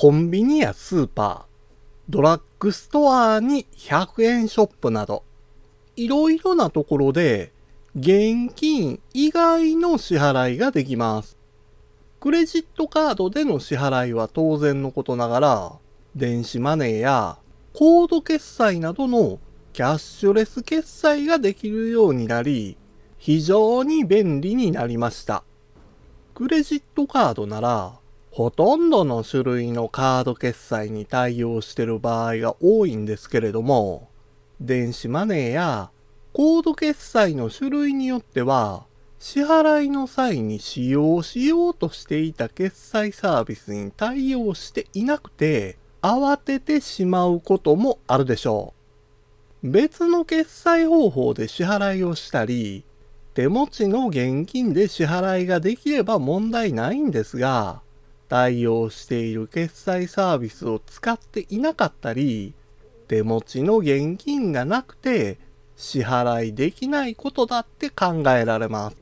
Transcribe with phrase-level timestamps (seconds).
[0.00, 5.24] コンビニやスーパー、ドラッグストアに100円ショップなど、
[5.94, 7.52] いろいろなところで
[7.94, 11.36] 現金以外の支払いができます。
[12.18, 15.72] クレジットカードでの支払いは当然のことながら、
[16.16, 17.36] 電子マネーや
[17.74, 19.38] コード決済などの
[19.74, 22.78] キャッシュレス決済ができるようになり、
[23.18, 25.44] 非常に便利になりました。
[26.32, 27.99] クレジットカードなら、
[28.30, 34.08] ほとんどの種類のカード決済に対応している場合が多いんですけれども、
[34.60, 35.90] 電子マネーや
[36.32, 38.86] コード決済の種類によっては、
[39.18, 48.74] 支払いの際に使用しようとしていた決済サービスに対応していなくて、慌ててしまうこともあるでしょ
[49.62, 49.70] う。
[49.70, 52.84] 別の決済方法で支払いをしたり、
[53.34, 57.82] 手持ちの現金で支払いができれば問題ないんですが、
[58.30, 62.54] 対応している決済サービスを使っていなかったり、
[63.08, 65.40] 手持ちの現金がなくて
[65.74, 68.96] 支払いできないことだって考えられます。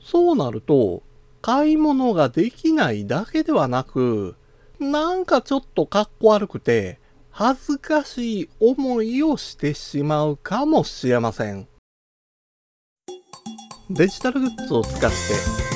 [0.00, 1.02] そうなると、
[1.42, 4.36] 買い物ができないだけではなく、
[4.78, 11.66] なんかちょっとかっこ悪くて、恥ずかしい思いをしてしまうかもしれません。
[13.90, 15.16] デジタルグッズを使って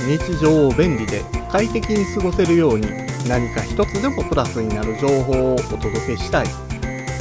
[0.06, 2.86] 日常を便利で快適に過ごせるように
[3.26, 6.46] 何か一つでもプラスになる情報をお届けしたい。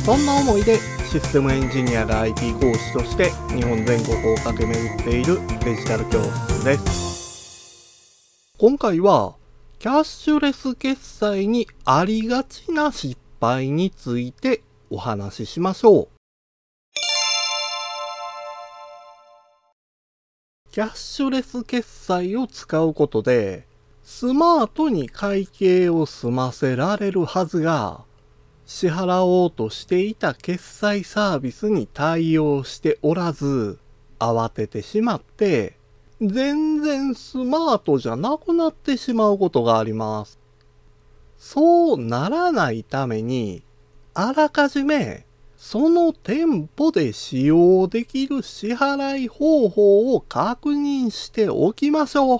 [0.03, 8.51] そんな思いでシステムエンジニアが IT 講師として日本全国を駆け巡っているデジタル教室です。
[8.57, 9.35] 今回は
[9.79, 16.10] キャッシュレス決済にありがちな失敗についてお話ししましょう。
[20.71, 23.67] キャッシュレス決済を使うことで、
[24.05, 28.05] スマートに会計を済ませられるはずが、
[28.65, 33.79] 支払おうとしていた決済サービスに対応しておらず、
[34.17, 35.75] 慌ててしまって、
[36.21, 40.39] 全然スマートじゃなくなってしまうことがあります。
[41.37, 43.61] そうならないために、
[44.13, 45.25] あらかじめ
[45.63, 52.39] その店舗で使用できる支払い方法を確認しておきましょう。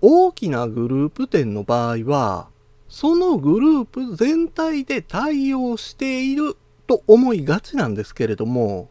[0.00, 2.48] 大きなグループ店の場合は、
[2.88, 6.56] そのグループ全体で対応している
[6.86, 8.88] と思いがちなんですけれども、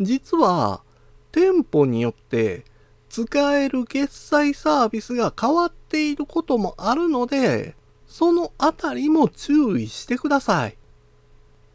[0.00, 0.80] 実は
[1.32, 2.62] 店舗によって
[3.08, 7.74] 使える決済サービスが変わっていることもあるので、
[8.06, 10.76] そのあたりも注意してください。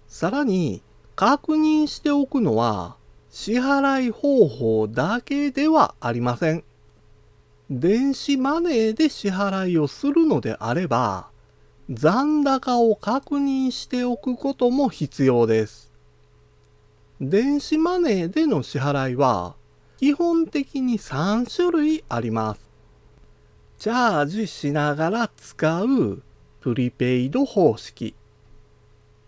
[0.09, 0.81] さらに、
[1.15, 2.95] 確認しておくのは、
[3.29, 6.63] 支払い方法だけではありません。
[7.69, 11.29] 電子マネーで支払いをするのであれば、
[11.91, 15.91] 残高を確認しておくことも必要です。
[17.21, 19.55] 電子マネーでの支払いは、
[19.97, 22.61] 基本的に3種類あります。
[23.77, 26.23] チャージしながら使う
[26.61, 28.15] プリペイド方式。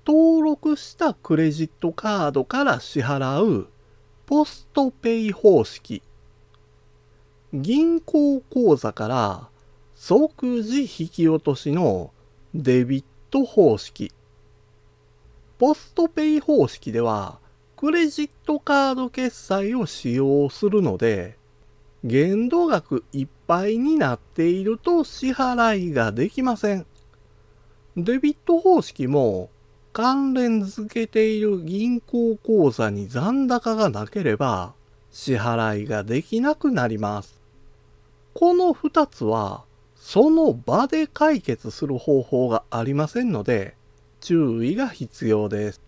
[0.06, 3.68] 登録したクレジットカードから支払う
[4.26, 6.02] ポストペイ方式。
[7.54, 9.50] 銀行口座から
[9.94, 12.12] 即時引き落としの
[12.56, 14.12] デビット方式。
[15.60, 17.38] ポストペイ方式では
[17.76, 21.38] クレジットカード決済を使用するので
[22.04, 26.88] 限度額いっぱいになっていると支払いができません。
[27.96, 29.52] デビット方式も
[29.94, 34.74] 関連付けている銀行口座に残高がなければ
[35.12, 37.42] 支払いができなくなります。
[38.34, 39.66] この2つは
[39.96, 43.76] その場で解決する方法がありませんので
[44.22, 45.82] 注意が必要です。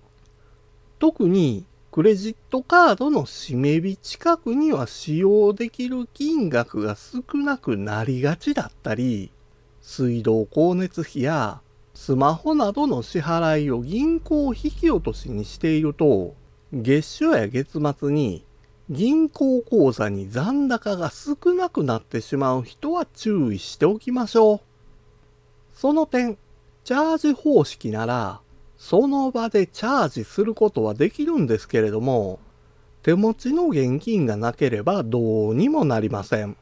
[1.00, 9.32] 特にクレジットカードの締め日近くには使用できる金額が少なくなりがちだったり、
[9.82, 11.62] 水道光熱費や
[11.94, 16.36] スマホなどの支払いを銀行引き落としにしていると、
[16.74, 18.46] 月初や月末に
[18.90, 24.60] 銀行口座に残高が少なくなってしまう人は注意しておきましょう。
[25.74, 26.38] その点、
[26.84, 28.42] チャージ方式なら、
[28.78, 32.40] その場でチャージすることはできるんですけれども、
[33.04, 36.58] 手持ちの現金がなければどうにもなりません。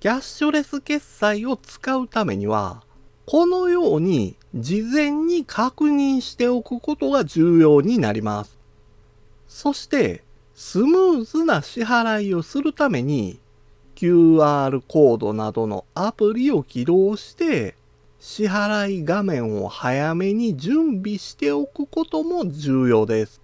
[0.00, 2.82] キャッシュレス決済を使うためには、
[3.26, 8.56] このように事前に確認しておくことが重要になります。
[9.48, 10.22] そして、
[10.54, 13.40] スムーズな支払いをするために
[13.96, 17.74] QR コードなどのアプリを起動して
[18.20, 23.42] 支払い画面を早めに準備しておくことも重要です。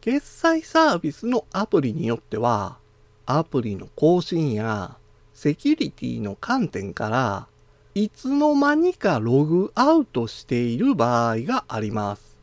[0.00, 2.78] 決済サービスのアプリによっては、
[3.26, 4.96] アプリの更新や
[5.34, 7.46] セキュリティの観点から、
[7.94, 12.38] いつの間にかログアウトしている場合があります。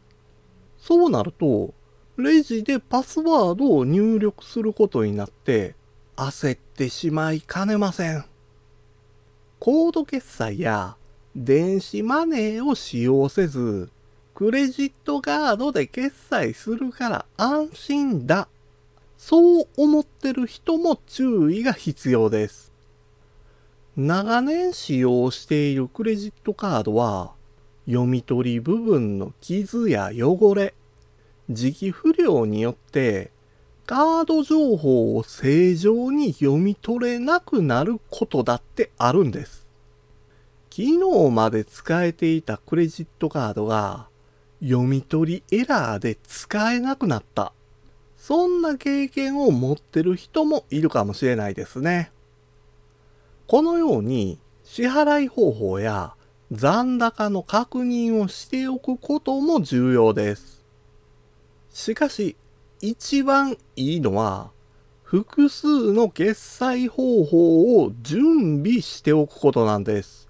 [0.78, 1.74] そうなると、
[2.18, 5.76] レジでパスワードを入力することになって
[6.18, 8.26] 焦ってしまいかねません。
[9.60, 10.98] コード決済や
[11.36, 13.90] 電子マネーを使用せず、
[14.34, 18.50] クレジットカードで決済するから安心だ。
[19.18, 22.74] そう思ってる人も注意が必要です。
[23.98, 27.32] 長年使用しているクレジットカードは、
[27.88, 30.76] 読み取り部分の傷や汚れ、
[31.50, 33.32] 時期不良によって
[33.88, 39.66] カード情報を正常に読み取れなくなることだってあるんです。
[40.70, 44.10] 昨日まで使えていたクレジットカードが
[44.62, 47.52] 読み取りエラーで使えなくなった。
[48.16, 52.12] そんな経験を持ってる人もいるかもしれないですね。
[53.48, 56.14] このように支払い方法や
[56.52, 60.66] 残高の確認をしておくことも重要です。
[61.70, 62.36] しかし、
[62.82, 64.52] 一番いいのは、
[65.02, 70.28] 複数の決済方法を準備しておくことなんです。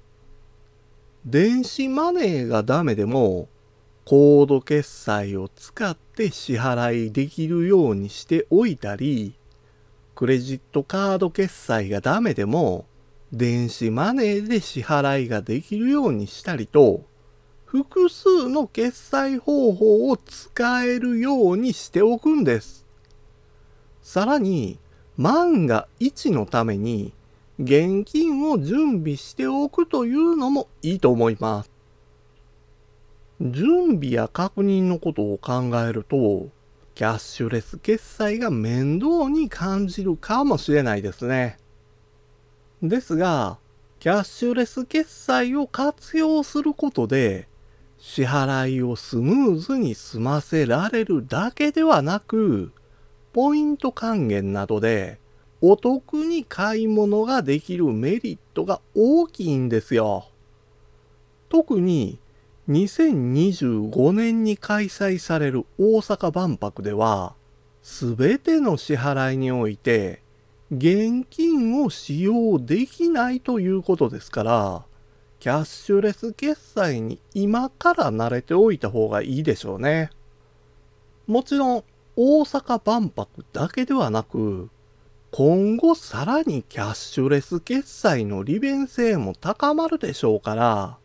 [1.26, 3.50] 電子マネーがダメでも、
[4.06, 9.34] コード決済を使って支払いできるようにしておいたり、
[10.14, 12.86] クレジットカード決済がダメでも、
[13.34, 17.04] 電子マネーで支払いができるようにしたりと、
[17.66, 22.86] 複数の決済方法を使えるようにしておくんです。
[24.02, 24.80] さらに、
[25.18, 27.12] 万が一のために
[27.60, 31.72] 現金を準備しておくというのもいいと思います。
[33.42, 36.48] 準備や確認のことを考えると、
[36.96, 41.58] キャッシュレス決済が面倒に感じるかもしれないですね。
[42.82, 43.58] ですが、
[44.00, 47.48] キャッシュレス決済を活用することで、
[47.98, 52.72] 支払いをスムーズに済ませられるだけではなく、
[53.34, 55.20] ポイント還元などで
[55.62, 60.28] お得に買い物ができるメリットが大きいんですよ。
[61.50, 62.20] 特に
[62.70, 67.36] 2025年に開催される大阪万博では、
[67.82, 70.22] すべての支払いにおいて
[70.70, 74.84] 現金を使用できないということですから、
[75.40, 80.10] キャッシュレス決済に今から慣れておいた方がいいでしょうね。
[81.26, 81.84] もちろん
[82.16, 84.70] 大阪万博だけではなく、
[85.32, 90.98] 今後さらにキャッシュレス決済の利便性も高まるでしょうから、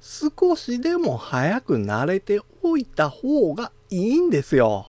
[0.00, 4.86] 少しでも早く慣れておいた方がいいんですよ。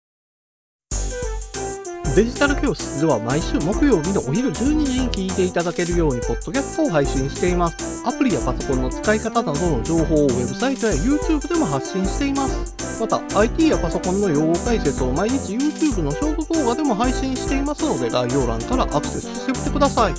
[2.17, 4.51] デジタル教室では毎週木曜日のお昼12
[4.85, 8.03] 時に聞いていただけるようにポッドキャストを配信しています。
[8.07, 12.99] アプリやパソコンの使い方などの情報をウェブサイトや YouTube でも発信しています。
[12.99, 20.13] また、IT やパソコンの用語解説を毎日 YouTube のショート動画でも配信していますので概要欄からアクセスしてみてください。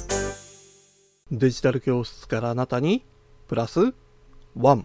[1.33, 3.05] デジタル教室からあなたに
[3.49, 3.93] プラス
[4.57, 4.85] 1